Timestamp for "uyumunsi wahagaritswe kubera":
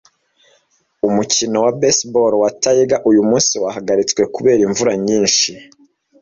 3.09-4.61